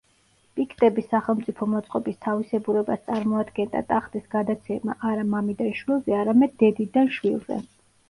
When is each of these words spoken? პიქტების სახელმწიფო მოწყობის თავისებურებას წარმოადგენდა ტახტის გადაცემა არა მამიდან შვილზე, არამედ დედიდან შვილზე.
პიქტების 0.59 1.07
სახელმწიფო 1.11 1.67
მოწყობის 1.73 2.17
თავისებურებას 2.27 3.05
წარმოადგენდა 3.11 3.85
ტახტის 3.93 4.27
გადაცემა 4.35 4.99
არა 5.13 5.31
მამიდან 5.37 5.73
შვილზე, 5.85 6.21
არამედ 6.27 6.61
დედიდან 6.67 7.17
შვილზე. 7.21 7.65